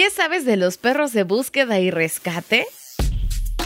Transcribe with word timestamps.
¿Qué 0.00 0.08
sabes 0.08 0.46
de 0.46 0.56
los 0.56 0.78
perros 0.78 1.12
de 1.12 1.24
búsqueda 1.24 1.78
y 1.78 1.90
rescate? 1.90 2.66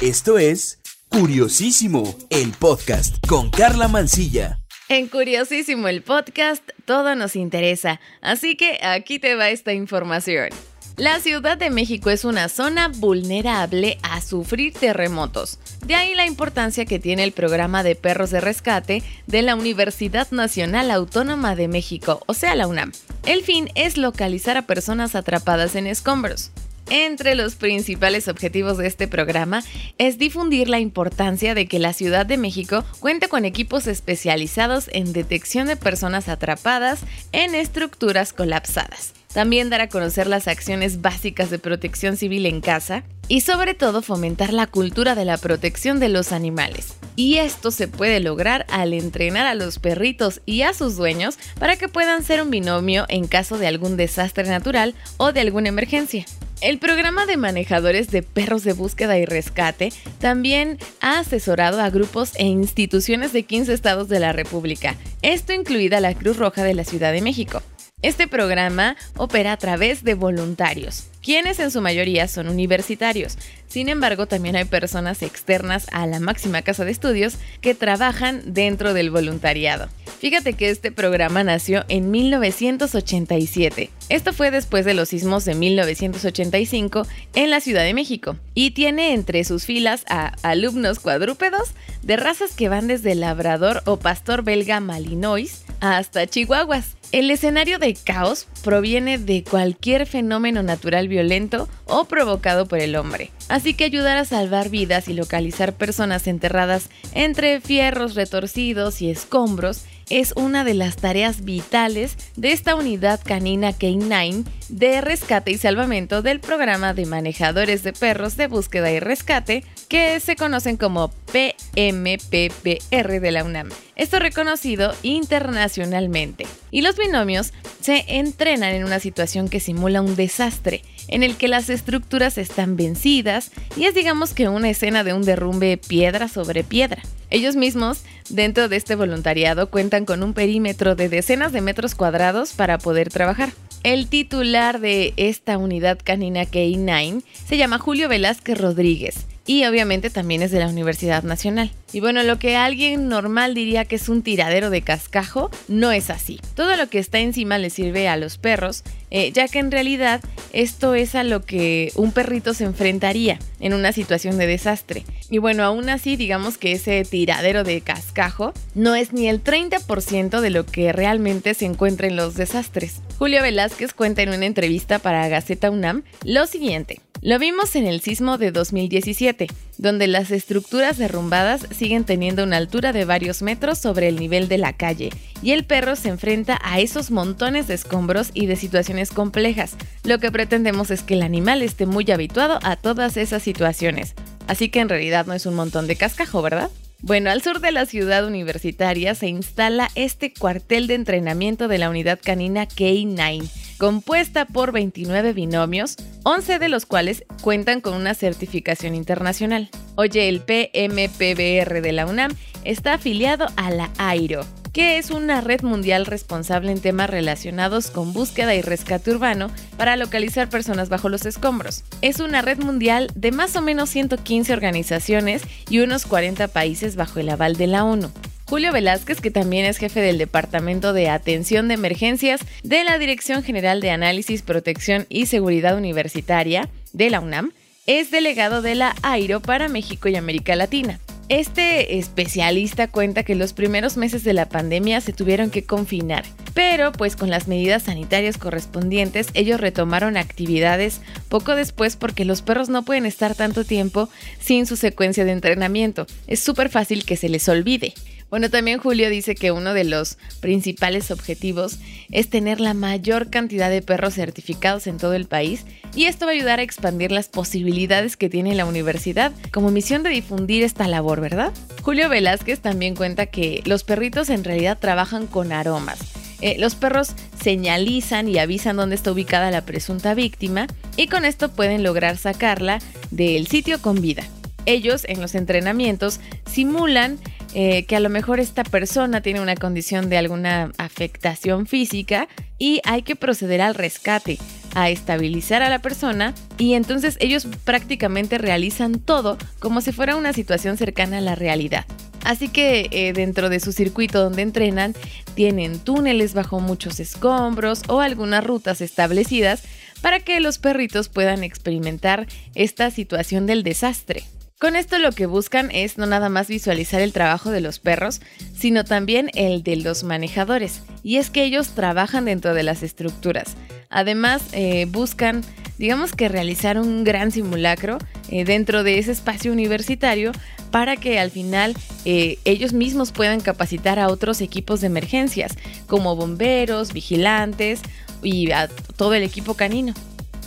Esto 0.02 0.36
es 0.36 0.80
Curiosísimo, 1.08 2.18
el 2.28 2.50
podcast 2.50 3.24
con 3.28 3.50
Carla 3.50 3.86
Mancilla. 3.86 4.58
En 4.88 5.06
Curiosísimo 5.06 5.86
el 5.86 6.02
podcast 6.02 6.68
todo 6.86 7.14
nos 7.14 7.36
interesa, 7.36 8.00
así 8.20 8.56
que 8.56 8.80
aquí 8.82 9.20
te 9.20 9.36
va 9.36 9.50
esta 9.50 9.74
información. 9.74 10.48
La 10.96 11.18
Ciudad 11.18 11.58
de 11.58 11.70
México 11.70 12.08
es 12.08 12.24
una 12.24 12.48
zona 12.48 12.86
vulnerable 12.86 13.98
a 14.02 14.20
sufrir 14.20 14.74
terremotos. 14.74 15.58
De 15.84 15.96
ahí 15.96 16.14
la 16.14 16.24
importancia 16.24 16.84
que 16.84 17.00
tiene 17.00 17.24
el 17.24 17.32
programa 17.32 17.82
de 17.82 17.96
perros 17.96 18.30
de 18.30 18.40
rescate 18.40 19.02
de 19.26 19.42
la 19.42 19.56
Universidad 19.56 20.30
Nacional 20.30 20.92
Autónoma 20.92 21.56
de 21.56 21.66
México, 21.66 22.22
o 22.26 22.34
sea, 22.34 22.54
la 22.54 22.68
UNAM. 22.68 22.92
El 23.26 23.42
fin 23.42 23.70
es 23.74 23.96
localizar 23.96 24.56
a 24.56 24.68
personas 24.68 25.16
atrapadas 25.16 25.74
en 25.74 25.88
escombros. 25.88 26.52
Entre 26.88 27.34
los 27.34 27.56
principales 27.56 28.28
objetivos 28.28 28.78
de 28.78 28.86
este 28.86 29.08
programa 29.08 29.64
es 29.98 30.16
difundir 30.16 30.68
la 30.68 30.78
importancia 30.78 31.56
de 31.56 31.66
que 31.66 31.80
la 31.80 31.92
Ciudad 31.92 32.24
de 32.24 32.36
México 32.36 32.84
cuente 33.00 33.26
con 33.26 33.44
equipos 33.44 33.88
especializados 33.88 34.88
en 34.92 35.12
detección 35.12 35.66
de 35.66 35.74
personas 35.74 36.28
atrapadas 36.28 37.00
en 37.32 37.56
estructuras 37.56 38.32
colapsadas 38.32 39.12
también 39.34 39.68
dar 39.68 39.82
a 39.82 39.88
conocer 39.88 40.28
las 40.28 40.48
acciones 40.48 41.02
básicas 41.02 41.50
de 41.50 41.58
protección 41.58 42.16
civil 42.16 42.46
en 42.46 42.60
casa 42.60 43.02
y 43.28 43.40
sobre 43.40 43.74
todo 43.74 44.00
fomentar 44.00 44.52
la 44.52 44.66
cultura 44.66 45.14
de 45.14 45.24
la 45.24 45.38
protección 45.38 45.98
de 45.98 46.08
los 46.08 46.32
animales. 46.32 46.94
Y 47.16 47.36
esto 47.38 47.70
se 47.70 47.88
puede 47.88 48.20
lograr 48.20 48.64
al 48.70 48.92
entrenar 48.92 49.46
a 49.46 49.54
los 49.54 49.78
perritos 49.78 50.40
y 50.46 50.62
a 50.62 50.72
sus 50.72 50.96
dueños 50.96 51.36
para 51.58 51.76
que 51.76 51.88
puedan 51.88 52.22
ser 52.22 52.42
un 52.42 52.50
binomio 52.50 53.06
en 53.08 53.26
caso 53.26 53.58
de 53.58 53.66
algún 53.66 53.96
desastre 53.96 54.44
natural 54.44 54.94
o 55.16 55.32
de 55.32 55.40
alguna 55.40 55.68
emergencia. 55.68 56.24
El 56.60 56.78
programa 56.78 57.26
de 57.26 57.36
manejadores 57.36 58.10
de 58.10 58.22
perros 58.22 58.62
de 58.62 58.72
búsqueda 58.72 59.18
y 59.18 59.26
rescate 59.26 59.92
también 60.18 60.78
ha 61.00 61.18
asesorado 61.18 61.80
a 61.80 61.90
grupos 61.90 62.32
e 62.36 62.44
instituciones 62.44 63.32
de 63.32 63.42
15 63.42 63.72
estados 63.72 64.08
de 64.08 64.20
la 64.20 64.32
República, 64.32 64.94
esto 65.22 65.52
incluida 65.52 66.00
la 66.00 66.14
Cruz 66.14 66.36
Roja 66.36 66.62
de 66.62 66.74
la 66.74 66.84
Ciudad 66.84 67.12
de 67.12 67.20
México. 67.20 67.62
Este 68.04 68.28
programa 68.28 68.96
opera 69.16 69.52
a 69.52 69.56
través 69.56 70.04
de 70.04 70.12
voluntarios, 70.12 71.06
quienes 71.22 71.58
en 71.58 71.70
su 71.70 71.80
mayoría 71.80 72.28
son 72.28 72.48
universitarios. 72.48 73.38
Sin 73.74 73.88
embargo, 73.88 74.26
también 74.26 74.54
hay 74.54 74.66
personas 74.66 75.20
externas 75.20 75.88
a 75.90 76.06
la 76.06 76.20
máxima 76.20 76.62
casa 76.62 76.84
de 76.84 76.92
estudios 76.92 77.38
que 77.60 77.74
trabajan 77.74 78.54
dentro 78.54 78.94
del 78.94 79.10
voluntariado. 79.10 79.88
Fíjate 80.20 80.52
que 80.52 80.70
este 80.70 80.92
programa 80.92 81.42
nació 81.42 81.84
en 81.88 82.12
1987. 82.12 83.90
Esto 84.10 84.32
fue 84.32 84.52
después 84.52 84.84
de 84.84 84.94
los 84.94 85.08
sismos 85.08 85.44
de 85.44 85.56
1985 85.56 87.04
en 87.34 87.50
la 87.50 87.58
Ciudad 87.58 87.82
de 87.82 87.94
México 87.94 88.36
y 88.54 88.70
tiene 88.70 89.12
entre 89.12 89.42
sus 89.42 89.64
filas 89.64 90.04
a 90.08 90.36
alumnos 90.42 91.00
cuadrúpedos 91.00 91.74
de 92.02 92.16
razas 92.16 92.54
que 92.54 92.68
van 92.68 92.86
desde 92.86 93.16
labrador 93.16 93.82
o 93.86 93.98
pastor 93.98 94.44
belga 94.44 94.78
malinois 94.78 95.64
hasta 95.80 96.28
chihuahuas. 96.28 96.96
El 97.12 97.30
escenario 97.30 97.78
de 97.78 97.94
caos 97.94 98.46
proviene 98.62 99.18
de 99.18 99.44
cualquier 99.44 100.06
fenómeno 100.06 100.62
natural 100.62 101.08
violento 101.08 101.68
o 101.94 102.06
provocado 102.06 102.66
por 102.66 102.80
el 102.80 102.96
hombre. 102.96 103.30
Así 103.48 103.72
que 103.72 103.84
ayudar 103.84 104.16
a 104.16 104.24
salvar 104.24 104.68
vidas 104.68 105.06
y 105.06 105.14
localizar 105.14 105.74
personas 105.74 106.26
enterradas 106.26 106.88
entre 107.12 107.60
fierros 107.60 108.16
retorcidos 108.16 109.00
y 109.00 109.10
escombros 109.10 109.84
es 110.10 110.32
una 110.36 110.64
de 110.64 110.74
las 110.74 110.96
tareas 110.96 111.44
vitales 111.44 112.16
de 112.36 112.50
esta 112.52 112.74
unidad 112.74 113.20
canina 113.24 113.70
K9 113.70 114.44
de 114.68 115.00
rescate 115.00 115.52
y 115.52 115.58
salvamento 115.58 116.20
del 116.20 116.40
programa 116.40 116.94
de 116.94 117.06
manejadores 117.06 117.84
de 117.84 117.92
perros 117.92 118.36
de 118.36 118.48
búsqueda 118.48 118.90
y 118.90 118.98
rescate 118.98 119.64
que 119.88 120.18
se 120.18 120.34
conocen 120.34 120.76
como 120.76 121.12
PMPPR 121.32 123.20
de 123.20 123.30
la 123.30 123.44
UNAM. 123.44 123.68
Esto 123.96 124.18
reconocido 124.18 124.92
internacionalmente. 125.02 126.46
Y 126.70 126.82
los 126.82 126.96
binomios 126.96 127.52
se 127.80 128.04
entrenan 128.08 128.74
en 128.74 128.84
una 128.84 128.98
situación 128.98 129.48
que 129.48 129.60
simula 129.60 130.02
un 130.02 130.16
desastre, 130.16 130.82
en 131.08 131.22
el 131.22 131.36
que 131.36 131.48
las 131.48 131.70
estructuras 131.70 132.38
están 132.38 132.76
vencidas 132.76 133.52
y 133.76 133.84
es 133.84 133.94
digamos 133.94 134.34
que 134.34 134.48
una 134.48 134.70
escena 134.70 135.04
de 135.04 135.12
un 135.12 135.22
derrumbe 135.22 135.76
piedra 135.76 136.28
sobre 136.28 136.64
piedra. 136.64 137.02
Ellos 137.30 137.56
mismos, 137.56 138.02
dentro 138.28 138.68
de 138.68 138.76
este 138.76 138.96
voluntariado, 138.96 139.70
cuentan 139.70 140.04
con 140.04 140.22
un 140.22 140.34
perímetro 140.34 140.94
de 140.94 141.08
decenas 141.08 141.52
de 141.52 141.60
metros 141.60 141.94
cuadrados 141.94 142.52
para 142.52 142.78
poder 142.78 143.10
trabajar. 143.10 143.52
El 143.82 144.08
titular 144.08 144.80
de 144.80 145.12
esta 145.16 145.58
unidad 145.58 145.98
canina 146.02 146.44
K9 146.44 147.22
se 147.46 147.56
llama 147.56 147.78
Julio 147.78 148.08
Velázquez 148.08 148.58
Rodríguez 148.58 149.26
y 149.46 149.64
obviamente 149.64 150.10
también 150.10 150.42
es 150.42 150.50
de 150.50 150.60
la 150.60 150.68
Universidad 150.68 151.22
Nacional. 151.22 151.70
Y 151.92 152.00
bueno, 152.00 152.22
lo 152.22 152.38
que 152.38 152.56
alguien 152.56 153.08
normal 153.08 153.54
diría 153.54 153.84
que 153.84 153.96
es 153.96 154.08
un 154.08 154.22
tiradero 154.22 154.70
de 154.70 154.82
cascajo, 154.82 155.50
no 155.68 155.92
es 155.92 156.10
así. 156.10 156.40
Todo 156.54 156.76
lo 156.76 156.88
que 156.88 156.98
está 156.98 157.18
encima 157.18 157.58
le 157.58 157.70
sirve 157.70 158.08
a 158.08 158.16
los 158.16 158.38
perros, 158.38 158.82
eh, 159.10 159.30
ya 159.32 159.46
que 159.46 159.60
en 159.60 159.70
realidad 159.70 160.20
esto 160.52 160.94
es 160.94 161.14
a 161.14 161.22
lo 161.22 161.44
que 161.44 161.92
un 161.94 162.10
perrito 162.10 162.52
se 162.54 162.64
enfrentaría 162.64 163.38
en 163.60 163.74
una 163.74 163.92
situación 163.92 164.38
de 164.38 164.46
desastre. 164.46 165.04
Y 165.30 165.38
bueno, 165.38 165.62
aún 165.62 165.88
así, 165.88 166.16
digamos 166.16 166.58
que 166.58 166.72
ese 166.72 167.04
tiradero 167.04 167.64
de 167.64 167.80
cascajo 167.80 168.52
no 168.74 168.94
es 168.94 169.12
ni 169.12 169.28
el 169.28 169.44
30% 169.44 170.40
de 170.40 170.50
lo 170.50 170.66
que 170.66 170.92
realmente 170.92 171.54
se 171.54 171.66
encuentra 171.66 172.08
en 172.08 172.16
los 172.16 172.34
desastres. 172.34 173.02
Julio 173.18 173.42
Velázquez 173.42 173.94
cuenta 173.94 174.22
en 174.22 174.30
una 174.30 174.46
entrevista 174.46 174.98
para 174.98 175.28
Gaceta 175.28 175.70
UNAM 175.70 176.02
lo 176.24 176.46
siguiente. 176.46 177.00
Lo 177.24 177.38
vimos 177.38 177.74
en 177.74 177.86
el 177.86 178.02
sismo 178.02 178.36
de 178.36 178.52
2017, 178.52 179.46
donde 179.78 180.08
las 180.08 180.30
estructuras 180.30 180.98
derrumbadas 180.98 181.66
siguen 181.74 182.04
teniendo 182.04 182.44
una 182.44 182.58
altura 182.58 182.92
de 182.92 183.06
varios 183.06 183.40
metros 183.40 183.78
sobre 183.78 184.08
el 184.08 184.16
nivel 184.16 184.46
de 184.46 184.58
la 184.58 184.74
calle, 184.74 185.08
y 185.42 185.52
el 185.52 185.64
perro 185.64 185.96
se 185.96 186.10
enfrenta 186.10 186.60
a 186.62 186.80
esos 186.80 187.10
montones 187.10 187.66
de 187.66 187.72
escombros 187.72 188.28
y 188.34 188.44
de 188.44 188.56
situaciones 188.56 189.08
complejas. 189.08 189.74
Lo 190.02 190.18
que 190.18 190.30
pretendemos 190.30 190.90
es 190.90 191.02
que 191.02 191.14
el 191.14 191.22
animal 191.22 191.62
esté 191.62 191.86
muy 191.86 192.10
habituado 192.10 192.58
a 192.62 192.76
todas 192.76 193.16
esas 193.16 193.42
situaciones. 193.42 194.12
Así 194.46 194.68
que 194.68 194.80
en 194.80 194.90
realidad 194.90 195.24
no 195.24 195.32
es 195.32 195.46
un 195.46 195.54
montón 195.54 195.86
de 195.86 195.96
cascajo, 195.96 196.42
¿verdad? 196.42 196.70
Bueno, 197.00 197.30
al 197.30 197.40
sur 197.40 197.60
de 197.60 197.72
la 197.72 197.86
ciudad 197.86 198.26
universitaria 198.26 199.14
se 199.14 199.28
instala 199.28 199.90
este 199.94 200.34
cuartel 200.34 200.88
de 200.88 200.94
entrenamiento 200.94 201.68
de 201.68 201.78
la 201.78 201.88
unidad 201.88 202.18
canina 202.22 202.68
K9, 202.68 203.48
compuesta 203.78 204.46
por 204.46 204.72
29 204.72 205.32
binomios, 205.32 205.96
11 206.24 206.58
de 206.58 206.68
los 206.68 206.86
cuales 206.86 207.24
cuentan 207.42 207.80
con 207.80 207.94
una 207.94 208.14
certificación 208.14 208.94
internacional. 208.94 209.70
Oye, 209.96 210.28
el 210.28 210.40
PMPBR 210.40 211.80
de 211.80 211.92
la 211.92 212.06
UNAM 212.06 212.34
está 212.64 212.94
afiliado 212.94 213.46
a 213.56 213.70
la 213.70 213.90
AIRO, 213.98 214.44
que 214.72 214.98
es 214.98 215.10
una 215.10 215.40
red 215.40 215.62
mundial 215.62 216.04
responsable 216.04 216.72
en 216.72 216.80
temas 216.80 217.08
relacionados 217.08 217.90
con 217.90 218.12
búsqueda 218.12 218.54
y 218.54 218.62
rescate 218.62 219.12
urbano 219.12 219.50
para 219.76 219.96
localizar 219.96 220.48
personas 220.48 220.88
bajo 220.88 221.08
los 221.08 221.26
escombros. 221.26 221.84
Es 222.02 222.18
una 222.18 222.42
red 222.42 222.58
mundial 222.58 223.10
de 223.14 223.30
más 223.30 223.54
o 223.54 223.62
menos 223.62 223.90
115 223.90 224.52
organizaciones 224.52 225.42
y 225.70 225.78
unos 225.78 226.06
40 226.06 226.48
países 226.48 226.96
bajo 226.96 227.20
el 227.20 227.28
aval 227.28 227.56
de 227.56 227.68
la 227.68 227.84
ONU. 227.84 228.10
Julio 228.46 228.72
Velázquez, 228.72 229.20
que 229.20 229.30
también 229.30 229.64
es 229.64 229.78
jefe 229.78 230.00
del 230.00 230.18
Departamento 230.18 230.92
de 230.92 231.08
Atención 231.08 231.68
de 231.68 231.74
Emergencias 231.74 232.40
de 232.62 232.84
la 232.84 232.98
Dirección 232.98 233.42
General 233.42 233.80
de 233.80 233.90
Análisis, 233.90 234.42
Protección 234.42 235.06
y 235.08 235.26
Seguridad 235.26 235.76
Universitaria 235.76 236.68
de 236.92 237.10
la 237.10 237.20
UNAM, 237.20 237.52
es 237.86 238.10
delegado 238.10 238.62
de 238.62 238.74
la 238.74 238.94
AIRO 239.02 239.40
para 239.40 239.68
México 239.68 240.08
y 240.08 240.16
América 240.16 240.56
Latina. 240.56 241.00
Este 241.30 241.98
especialista 241.98 242.86
cuenta 242.86 243.22
que 243.22 243.34
los 243.34 243.54
primeros 243.54 243.96
meses 243.96 244.24
de 244.24 244.34
la 244.34 244.46
pandemia 244.46 245.00
se 245.00 245.14
tuvieron 245.14 245.50
que 245.50 245.64
confinar, 245.64 246.24
pero 246.52 246.92
pues 246.92 247.16
con 247.16 247.30
las 247.30 247.48
medidas 247.48 247.84
sanitarias 247.84 248.36
correspondientes 248.36 249.28
ellos 249.32 249.58
retomaron 249.58 250.18
actividades 250.18 251.00
poco 251.30 251.56
después 251.56 251.96
porque 251.96 252.26
los 252.26 252.42
perros 252.42 252.68
no 252.68 252.84
pueden 252.84 253.06
estar 253.06 253.34
tanto 253.34 253.64
tiempo 253.64 254.10
sin 254.38 254.66
su 254.66 254.76
secuencia 254.76 255.24
de 255.24 255.32
entrenamiento. 255.32 256.06
Es 256.26 256.40
súper 256.40 256.68
fácil 256.68 257.06
que 257.06 257.16
se 257.16 257.30
les 257.30 257.48
olvide. 257.48 257.94
Bueno, 258.30 258.50
también 258.50 258.78
Julio 258.78 259.10
dice 259.10 259.34
que 259.34 259.52
uno 259.52 259.74
de 259.74 259.84
los 259.84 260.18
principales 260.40 261.10
objetivos 261.10 261.78
es 262.10 262.28
tener 262.30 262.60
la 262.60 262.74
mayor 262.74 263.30
cantidad 263.30 263.70
de 263.70 263.82
perros 263.82 264.14
certificados 264.14 264.86
en 264.86 264.98
todo 264.98 265.14
el 265.14 265.26
país 265.26 265.64
y 265.94 266.06
esto 266.06 266.26
va 266.26 266.32
a 266.32 266.34
ayudar 266.34 266.58
a 266.58 266.62
expandir 266.62 267.12
las 267.12 267.28
posibilidades 267.28 268.16
que 268.16 268.28
tiene 268.28 268.54
la 268.54 268.66
universidad 268.66 269.32
como 269.52 269.70
misión 269.70 270.02
de 270.02 270.10
difundir 270.10 270.64
esta 270.64 270.88
labor, 270.88 271.20
¿verdad? 271.20 271.52
Julio 271.82 272.08
Velázquez 272.08 272.60
también 272.60 272.96
cuenta 272.96 273.26
que 273.26 273.62
los 273.66 273.84
perritos 273.84 274.30
en 274.30 274.42
realidad 274.42 274.78
trabajan 274.80 275.26
con 275.26 275.52
aromas. 275.52 275.98
Eh, 276.40 276.56
los 276.58 276.74
perros 276.74 277.14
señalizan 277.40 278.28
y 278.28 278.38
avisan 278.38 278.76
dónde 278.76 278.96
está 278.96 279.12
ubicada 279.12 279.50
la 279.50 279.64
presunta 279.64 280.14
víctima 280.14 280.66
y 280.96 281.06
con 281.06 281.24
esto 281.24 281.50
pueden 281.50 281.82
lograr 281.82 282.16
sacarla 282.16 282.80
del 283.10 283.46
sitio 283.46 283.80
con 283.80 284.00
vida. 284.02 284.24
Ellos 284.66 285.04
en 285.06 285.20
los 285.20 285.34
entrenamientos 285.34 286.20
simulan 286.50 287.18
eh, 287.54 287.84
que 287.86 287.96
a 287.96 288.00
lo 288.00 288.10
mejor 288.10 288.40
esta 288.40 288.64
persona 288.64 289.20
tiene 289.20 289.40
una 289.40 289.54
condición 289.54 290.08
de 290.10 290.18
alguna 290.18 290.72
afectación 290.76 291.66
física 291.66 292.28
y 292.58 292.80
hay 292.84 293.02
que 293.02 293.16
proceder 293.16 293.60
al 293.60 293.74
rescate. 293.74 294.38
a 294.76 294.90
estabilizar 294.90 295.62
a 295.62 295.68
la 295.68 295.78
persona 295.78 296.34
y 296.58 296.74
entonces 296.74 297.16
ellos 297.20 297.46
prácticamente 297.62 298.38
realizan 298.38 298.98
todo 298.98 299.38
como 299.60 299.80
si 299.80 299.92
fuera 299.92 300.16
una 300.16 300.32
situación 300.32 300.76
cercana 300.76 301.18
a 301.18 301.20
la 301.20 301.36
realidad. 301.36 301.86
Así 302.24 302.48
que 302.48 302.88
eh, 302.90 303.12
dentro 303.12 303.50
de 303.50 303.60
su 303.60 303.70
circuito 303.70 304.20
donde 304.20 304.42
entrenan 304.42 304.94
tienen 305.36 305.78
túneles 305.78 306.34
bajo 306.34 306.58
muchos 306.58 306.98
escombros 306.98 307.82
o 307.86 308.00
algunas 308.00 308.42
rutas 308.42 308.80
establecidas 308.80 309.62
para 310.00 310.20
que 310.20 310.40
los 310.40 310.58
perritos 310.58 311.08
puedan 311.08 311.44
experimentar 311.44 312.26
esta 312.54 312.90
situación 312.90 313.46
del 313.46 313.62
desastre. 313.62 314.24
Con 314.64 314.76
esto 314.76 314.98
lo 314.98 315.12
que 315.12 315.26
buscan 315.26 315.70
es 315.70 315.98
no 315.98 316.06
nada 316.06 316.30
más 316.30 316.48
visualizar 316.48 317.02
el 317.02 317.12
trabajo 317.12 317.50
de 317.50 317.60
los 317.60 317.80
perros, 317.80 318.22
sino 318.56 318.82
también 318.82 319.30
el 319.34 319.62
de 319.62 319.76
los 319.76 320.04
manejadores. 320.04 320.80
Y 321.02 321.18
es 321.18 321.28
que 321.28 321.44
ellos 321.44 321.74
trabajan 321.74 322.24
dentro 322.24 322.54
de 322.54 322.62
las 322.62 322.82
estructuras. 322.82 323.56
Además, 323.90 324.42
eh, 324.52 324.86
buscan, 324.88 325.42
digamos 325.76 326.12
que 326.12 326.30
realizar 326.30 326.78
un 326.78 327.04
gran 327.04 327.30
simulacro 327.30 327.98
eh, 328.30 328.46
dentro 328.46 328.84
de 328.84 328.98
ese 328.98 329.12
espacio 329.12 329.52
universitario 329.52 330.32
para 330.70 330.96
que 330.96 331.18
al 331.18 331.30
final 331.30 331.76
eh, 332.06 332.38
ellos 332.46 332.72
mismos 332.72 333.12
puedan 333.12 333.42
capacitar 333.42 333.98
a 333.98 334.08
otros 334.08 334.40
equipos 334.40 334.80
de 334.80 334.86
emergencias, 334.86 335.58
como 335.86 336.16
bomberos, 336.16 336.94
vigilantes 336.94 337.82
y 338.22 338.50
a 338.52 338.68
todo 338.96 339.12
el 339.12 339.24
equipo 339.24 339.52
canino. 339.52 339.92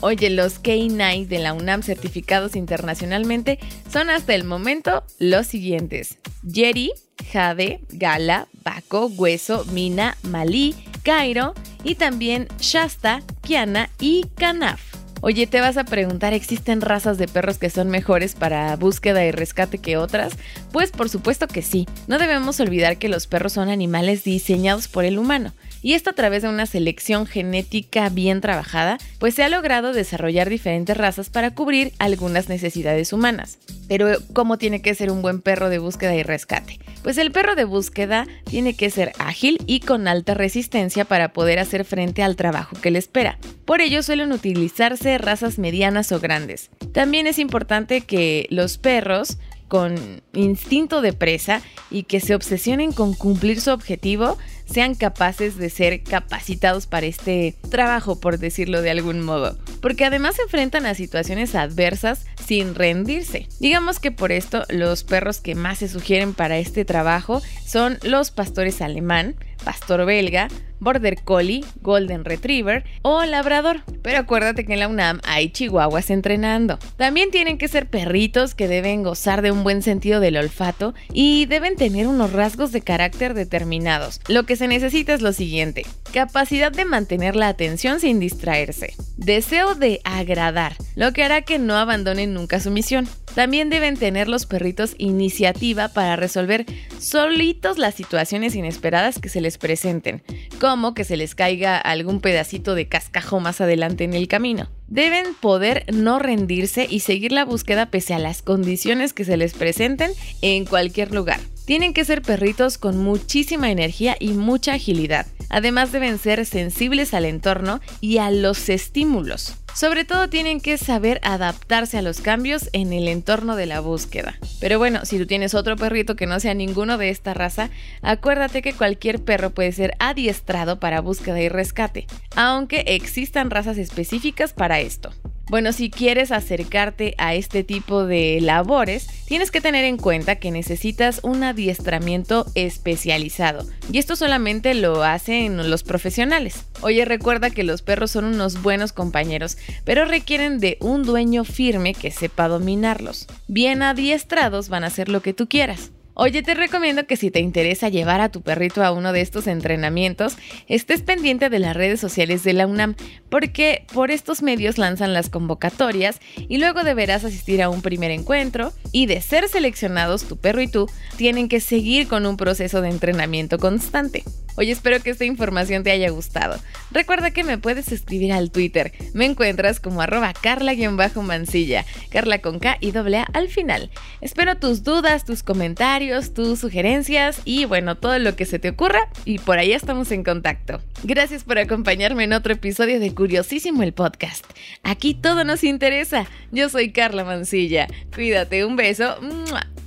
Oye, 0.02 0.30
los 0.30 0.62
K9 0.62 1.28
de 1.28 1.40
la 1.40 1.54
UNAM 1.54 1.82
certificados 1.82 2.56
internacionalmente 2.56 3.60
son 3.92 4.10
hasta 4.10 4.36
el 4.36 4.44
momento 4.44 5.04
los 5.20 5.48
siguientes. 5.48 6.18
Jerry, 6.50 6.92
Jade, 7.32 7.82
Gala, 7.90 8.48
Baco, 8.64 9.08
Hueso, 9.08 9.66
Mina, 9.66 10.16
Malí, 10.24 10.76
Cairo 11.04 11.54
y 11.84 11.96
también 11.96 12.48
Shasta, 12.60 13.22
Kiana 13.42 13.90
y 14.00 14.26
Kanaf. 14.36 14.87
Oye, 15.22 15.48
te 15.48 15.62
vas 15.62 15.78
a 15.78 15.84
preguntar, 15.84 16.34
¿existen 16.34 16.80
razas 16.80 17.18
de 17.18 17.28
perros 17.28 17.58
que 17.58 17.72
son 17.72 17.90
mejores 17.90 18.36
para 18.36 18.76
búsqueda 18.76 19.26
y 19.26 19.32
rescate 19.32 19.80
que 19.80 19.98
otras? 19.98 20.34
Pues 20.72 20.92
por 20.92 21.10
supuesto 21.10 21.48
que 21.48 21.64
sí. 21.64 21.88
No 22.08 22.20
debemos 22.20 22.60
olvidar 22.60 22.98
que 22.98 23.10
los 23.10 23.26
perros 23.26 23.54
son 23.54 23.70
animales 23.70 24.24
diseñados 24.24 24.88
por 24.88 25.06
el 25.06 25.18
humano 25.18 25.54
y 25.82 25.94
esto 25.94 26.10
a 26.10 26.14
través 26.14 26.44
de 26.44 26.50
una 26.50 26.66
selección 26.66 27.26
genética 27.26 28.10
bien 28.10 28.42
trabajada, 28.42 28.98
pues 29.20 29.36
se 29.36 29.44
ha 29.44 29.50
logrado 29.50 29.94
desarrollar 29.94 30.50
diferentes 30.50 30.98
razas 30.98 31.30
para 31.30 31.52
cubrir 31.52 31.94
algunas 32.00 32.50
necesidades 32.50 33.14
humanas. 33.14 33.58
Pero, 33.88 34.10
¿cómo 34.34 34.58
tiene 34.58 34.82
que 34.82 34.96
ser 34.96 35.12
un 35.12 35.22
buen 35.22 35.42
perro 35.42 35.70
de 35.70 35.80
búsqueda 35.80 36.16
y 36.16 36.24
rescate? 36.24 36.80
Pues 37.08 37.18
el 37.20 37.32
perro 37.32 37.56
de 37.56 37.64
búsqueda 37.64 38.28
tiene 38.44 38.74
que 38.74 38.90
ser 38.90 39.14
ágil 39.18 39.60
y 39.66 39.80
con 39.80 40.10
alta 40.10 40.34
resistencia 40.34 41.06
para 41.06 41.32
poder 41.32 41.58
hacer 41.58 41.86
frente 41.86 42.22
al 42.22 42.36
trabajo 42.36 42.76
que 42.82 42.92
le 42.92 43.00
espera. 43.00 43.40
Por 43.64 43.80
ello 43.80 44.04
suelen 44.04 44.34
utilizarse 44.34 45.18
razas 45.18 45.58
medianas 45.58 46.12
o 46.12 46.20
grandes. 46.20 46.70
También 46.92 47.26
es 47.26 47.40
importante 47.40 48.02
que 48.02 48.46
los 48.50 48.78
perros 48.78 49.38
con 49.70 50.22
instinto 50.34 51.00
de 51.00 51.14
presa 51.14 51.62
y 51.90 52.04
que 52.04 52.20
se 52.20 52.36
obsesionen 52.36 52.92
con 52.92 53.14
cumplir 53.14 53.62
su 53.62 53.72
objetivo 53.72 54.38
sean 54.72 54.96
capaces 54.96 55.58
de 55.58 55.70
ser 55.70 56.04
capacitados 56.04 56.88
para 56.88 57.06
este 57.06 57.56
trabajo, 57.70 58.20
por 58.20 58.38
decirlo 58.38 58.82
de 58.82 58.92
algún 58.92 59.22
modo. 59.22 59.58
Porque 59.82 60.06
además 60.06 60.36
se 60.36 60.44
enfrentan 60.44 60.86
a 60.86 60.94
situaciones 60.94 61.56
adversas 61.56 62.26
sin 62.46 62.76
rendirse. 62.76 63.48
Digamos 63.60 64.00
que 64.00 64.12
por 64.12 64.32
esto 64.32 64.64
los 64.70 65.04
perros 65.04 65.40
que 65.40 65.56
más 65.56 65.80
se 65.80 65.88
sugieren 65.88 66.34
para 66.34 66.58
este 66.58 66.86
trabajo 66.86 67.42
son 67.66 67.98
los 68.04 68.32
pastores 68.32 68.82
alemán, 68.82 69.36
pastor 69.64 70.06
belga, 70.06 70.48
border 70.80 71.22
collie, 71.24 71.64
golden 71.82 72.26
retriever 72.26 72.84
o 73.02 73.24
labrador. 73.26 73.84
Pero 74.02 74.20
acuérdate 74.20 74.66
que 74.66 74.74
en 74.74 74.80
la 74.80 74.88
UNAM 74.88 75.20
hay 75.24 75.50
chihuahuas 75.50 76.10
entrenando. 76.10 76.80
También 76.98 77.32
tienen 77.32 77.58
que 77.58 77.68
ser 77.68 77.90
perritos 77.90 78.56
que 78.56 78.68
deben 78.68 79.04
gozar 79.04 79.42
de 79.42 79.52
un 79.52 79.64
buen 79.64 79.82
sentido 79.82 80.20
del 80.20 80.38
olfato 80.38 80.94
y 81.12 81.46
deben 81.46 81.76
tener 81.76 82.08
unos 82.08 82.34
rasgos 82.34 82.72
de 82.72 82.82
carácter 82.82 83.34
determinados. 83.34 84.22
Lo 84.28 84.46
que 84.46 84.56
se 84.56 84.68
necesita 84.68 85.14
es 85.14 85.22
lo 85.22 85.34
siguiente. 85.34 85.86
Capacidad 86.14 86.72
de 86.72 86.86
mantener 86.86 87.36
la 87.36 87.48
atención 87.48 88.00
sin 88.00 88.20
distraerse. 88.20 88.94
Deseo 89.18 89.76
de 89.76 90.00
agradar, 90.04 90.76
lo 90.96 91.12
que 91.12 91.24
hará 91.24 91.42
que 91.42 91.60
no 91.60 91.76
abandonen 91.76 92.34
nunca 92.34 92.60
su 92.60 92.72
misión. 92.72 93.08
También 93.36 93.70
deben 93.70 93.98
tener 93.98 94.28
los 94.28 94.48
perritos 94.48 94.96
iniciativa 94.98 95.90
para 95.90 96.16
resolver 96.16 96.66
solitos 97.00 97.78
las 97.78 97.94
situaciones 97.94 98.56
inesperadas 98.56 99.20
que 99.20 99.30
se 99.30 99.42
les 99.42 99.58
presenten, 99.60 100.24
como 100.60 100.94
que 100.94 101.04
se 101.04 101.18
les 101.18 101.36
caiga 101.36 101.78
algún 101.78 102.22
pedacito 102.22 102.76
de 102.76 102.88
cascajo 102.88 103.40
más 103.40 103.62
adelante 103.62 104.04
en 104.04 104.14
el 104.14 104.28
camino. 104.28 104.70
Deben 104.88 105.34
poder 105.40 105.86
no 105.94 106.20
rendirse 106.20 106.88
y 106.90 107.02
seguir 107.02 107.32
la 107.32 107.46
búsqueda 107.46 107.88
pese 107.88 108.14
a 108.14 108.20
las 108.20 108.42
condiciones 108.42 109.14
que 109.14 109.26
se 109.26 109.38
les 109.38 109.54
presenten 109.54 110.12
en 110.42 110.66
cualquier 110.66 111.14
lugar. 111.14 111.40
Tienen 111.68 111.94
que 111.94 112.06
ser 112.06 112.22
perritos 112.22 112.78
con 112.78 112.98
muchísima 112.98 113.70
energía 113.70 114.16
y 114.22 114.30
mucha 114.30 114.76
agilidad. 114.76 115.26
Además 115.50 115.92
deben 115.92 116.18
ser 116.18 116.46
sensibles 116.46 117.14
al 117.14 117.26
entorno 117.26 117.82
y 118.00 118.20
a 118.20 118.32
los 118.32 118.70
estímulos. 118.70 119.58
Sobre 119.76 120.06
todo 120.06 120.30
tienen 120.30 120.62
que 120.62 120.78
saber 120.78 121.20
adaptarse 121.24 121.98
a 121.98 122.02
los 122.02 122.22
cambios 122.22 122.70
en 122.72 122.94
el 122.94 123.10
entorno 123.10 123.58
de 123.58 123.66
la 123.66 123.82
búsqueda. 123.82 124.40
Pero 124.62 124.80
bueno, 124.80 125.04
si 125.04 125.18
tú 125.18 125.26
tienes 125.26 125.56
otro 125.56 125.76
perrito 125.76 126.16
que 126.16 126.26
no 126.26 126.40
sea 126.40 126.54
ninguno 126.54 126.98
de 126.98 127.10
esta 127.10 127.34
raza, 127.34 127.70
acuérdate 128.02 128.62
que 128.62 128.72
cualquier 128.72 129.22
perro 129.22 129.50
puede 129.50 129.74
ser 129.74 129.96
adiestrado 130.00 130.80
para 130.80 131.02
búsqueda 131.02 131.42
y 131.42 131.50
rescate, 131.50 132.08
aunque 132.38 132.86
existan 132.88 133.50
razas 133.50 133.78
específicas 133.78 134.54
para 134.54 134.80
esto. 134.80 135.12
Bueno, 135.50 135.72
si 135.72 135.90
quieres 135.90 136.34
acercarte 136.34 137.16
a 137.18 137.34
este 137.34 137.64
tipo 137.64 138.06
de 138.06 138.40
labores, 138.42 139.08
tienes 139.26 139.50
que 139.50 139.62
tener 139.62 139.86
en 139.86 139.96
cuenta 139.96 140.36
que 140.36 140.52
necesitas 140.52 141.22
un 141.24 141.42
adiestramiento 141.42 142.46
especializado. 142.54 143.66
Y 143.90 143.98
esto 143.98 144.18
solamente 144.18 144.74
lo 144.74 145.04
hacen 145.04 145.70
los 145.70 145.84
profesionales. 145.84 146.66
Oye, 146.82 147.06
recuerda 147.06 147.50
que 147.50 147.64
los 147.64 147.82
perros 147.82 148.12
son 148.12 148.26
unos 148.26 148.62
buenos 148.62 148.92
compañeros, 148.92 149.58
pero 149.86 150.04
requieren 150.04 150.60
de 150.60 150.78
un 150.82 151.04
dueño 151.04 151.46
firme 151.46 151.94
que 151.94 152.12
sepa 152.12 152.50
dominarlos. 152.50 153.28
Bien 153.48 153.84
adiestrados 153.84 154.68
van 154.68 154.84
a 154.84 154.88
hacer 154.88 155.08
lo 155.08 155.22
que 155.22 155.34
tú 155.34 155.48
quieras. 155.48 155.92
Oye, 156.20 156.42
te 156.42 156.56
recomiendo 156.56 157.06
que 157.06 157.16
si 157.16 157.30
te 157.30 157.42
interesa 157.42 157.90
llevar 157.90 158.22
a 158.22 158.30
tu 158.30 158.42
perrito 158.42 158.84
a 158.84 158.92
uno 158.92 159.14
de 159.14 159.22
estos 159.22 159.46
entrenamientos, 159.46 160.36
estés 160.68 161.04
pendiente 161.04 161.52
de 161.52 161.60
las 161.60 161.76
redes 161.76 162.00
sociales 162.00 162.44
de 162.44 162.54
la 162.54 162.66
UNAM, 162.66 162.96
porque 163.30 163.86
por 163.94 164.10
estos 164.10 164.42
medios 164.42 164.80
lanzan 164.80 165.14
las 165.14 165.30
convocatorias 165.30 166.20
y 166.36 166.58
luego 166.58 166.84
deberás 166.84 167.24
asistir 167.24 167.62
a 167.62 167.70
un 167.70 167.84
primer 167.84 168.10
encuentro 168.10 168.74
y 168.92 169.06
de 169.06 169.22
ser 169.22 169.48
seleccionados 169.48 170.24
tu 170.24 170.38
perro 170.38 170.64
y 170.64 170.68
tú 170.68 170.90
tienen 171.18 171.50
que 171.50 171.60
seguir 171.60 172.08
con 172.08 172.26
un 172.26 172.36
proceso 172.36 172.82
de 172.82 172.90
entrenamiento 172.90 173.60
constante. 173.60 174.24
Oye, 174.58 174.72
espero 174.72 175.00
que 175.02 175.12
esta 175.12 175.24
información 175.24 175.84
te 175.84 175.92
haya 175.92 176.10
gustado. 176.10 176.60
Recuerda 176.92 177.32
que 177.32 177.44
me 177.44 177.58
puedes 177.58 177.92
escribir 177.92 178.34
al 178.34 178.52
Twitter. 178.52 178.92
Me 179.14 179.26
encuentras 179.26 179.80
como 179.80 180.02
arroba 180.02 180.34
carla-mancilla, 180.34 181.86
carla 182.10 182.40
con 182.40 182.60
K 182.60 182.78
y 182.82 182.92
doble 182.92 183.20
A 183.20 183.24
al 183.34 183.50
final. 183.50 183.92
Espero 184.20 184.58
tus 184.58 184.84
dudas, 184.84 185.26
tus 185.26 185.44
comentarios, 185.44 186.34
tus 186.34 186.60
sugerencias 186.60 187.40
y 187.46 187.66
bueno, 187.66 187.96
todo 187.96 188.18
lo 188.18 188.36
que 188.36 188.46
se 188.46 188.58
te 188.58 188.70
ocurra 188.70 189.10
y 189.26 189.40
por 189.40 189.60
ahí 189.60 189.74
estamos 189.74 190.12
en 190.12 190.24
contacto. 190.24 190.82
Gracias 191.04 191.44
por 191.44 191.60
acompañarme 191.60 192.24
en 192.24 192.34
otro 192.34 192.54
episodio 192.54 193.00
de 193.00 193.14
Curiosísimo 193.14 193.84
el 193.84 193.94
Podcast. 193.94 194.44
Aquí 194.82 195.14
todo 195.14 195.44
nos 195.44 195.64
interesa. 195.64 196.26
Yo 196.52 196.70
soy 196.70 196.92
Carla 196.92 197.24
Mancilla. 197.24 197.88
Cuídate, 198.14 198.66
un 198.66 198.76
beso. 198.76 199.18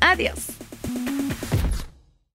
Adiós. 0.00 0.69